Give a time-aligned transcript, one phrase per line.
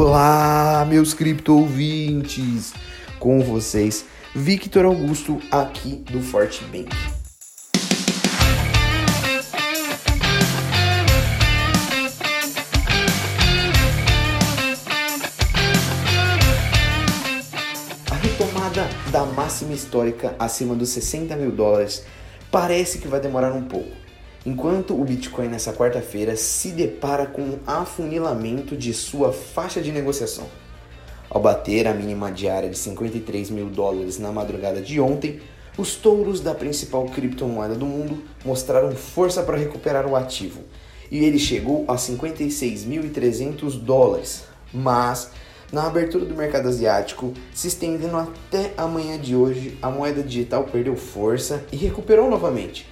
[0.00, 0.06] Olá,
[0.88, 2.72] meus cripto ouvintes!
[3.18, 6.88] Com vocês, Victor Augusto, aqui do Forte Bank.
[18.08, 22.04] A retomada da máxima histórica acima dos 60 mil dólares
[22.52, 24.07] parece que vai demorar um pouco
[24.44, 30.46] enquanto o Bitcoin nessa quarta-feira se depara com um afunilamento de sua faixa de negociação.
[31.30, 35.40] Ao bater a mínima diária de 53 mil dólares na madrugada de ontem,
[35.76, 40.62] os touros da principal criptomoeda do mundo mostraram força para recuperar o ativo
[41.10, 44.44] e ele chegou a 56.300 dólares.
[44.72, 45.30] Mas,
[45.72, 50.96] na abertura do mercado asiático, se estendendo até amanhã de hoje, a moeda digital perdeu
[50.96, 52.86] força e recuperou novamente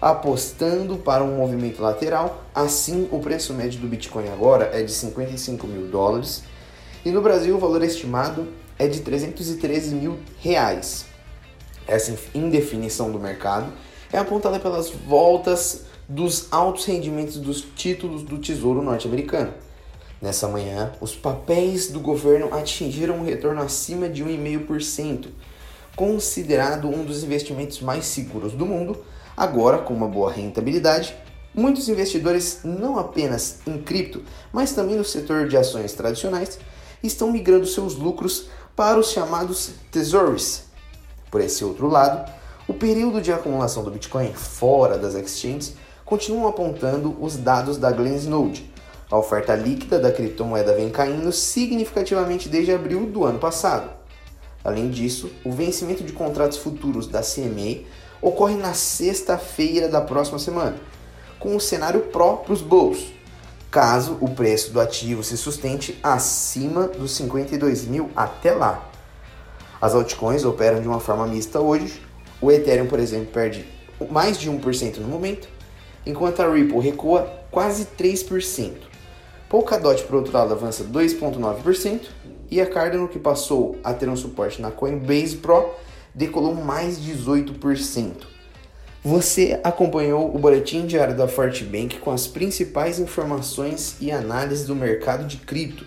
[0.00, 2.44] apostando para um movimento lateral.
[2.54, 6.42] Assim, o preço médio do Bitcoin agora é de 55 mil dólares
[7.04, 8.48] e no Brasil o valor estimado
[8.78, 11.06] é de 313 mil reais.
[11.86, 13.72] Essa indefinição do mercado
[14.12, 19.52] é apontada pelas voltas dos altos rendimentos dos títulos do Tesouro norte-americano.
[20.20, 25.28] Nessa manhã, os papéis do governo atingiram um retorno acima de 1,5%,
[25.94, 29.04] considerado um dos investimentos mais seguros do mundo,
[29.36, 31.14] Agora, com uma boa rentabilidade,
[31.54, 36.58] muitos investidores, não apenas em cripto, mas também no setor de ações tradicionais,
[37.02, 40.62] estão migrando seus lucros para os chamados tesouros.
[41.30, 42.32] Por esse outro lado,
[42.66, 48.70] o período de acumulação do Bitcoin fora das exchanges continuam apontando os dados da Glassnode.
[49.10, 53.90] A oferta líquida da criptomoeda vem caindo significativamente desde abril do ano passado.
[54.64, 57.84] Além disso, o vencimento de contratos futuros da CMA
[58.20, 60.76] ocorre na sexta-feira da próxima semana,
[61.38, 63.12] com um cenário pró para os bolsos,
[63.70, 68.90] caso o preço do ativo se sustente acima dos 52 mil até lá.
[69.80, 72.02] As altcoins operam de uma forma mista hoje.
[72.40, 73.66] O Ethereum, por exemplo, perde
[74.10, 75.48] mais de 1% no momento,
[76.04, 78.72] enquanto a Ripple recua quase 3%.
[79.48, 82.00] Polkadot, por outro lado, avança 2,9%
[82.50, 85.70] e a Cardano, que passou a ter um suporte na Coinbase Pro,
[86.16, 88.12] decolou mais 18%.
[89.04, 95.26] Você acompanhou o boletim diário da Fortbank com as principais informações e análises do mercado
[95.26, 95.84] de cripto.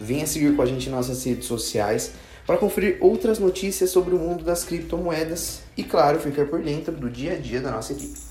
[0.00, 2.12] Venha seguir com a gente em nossas redes sociais
[2.46, 7.10] para conferir outras notícias sobre o mundo das criptomoedas e, claro, ficar por dentro do
[7.10, 8.25] dia a dia da nossa equipe.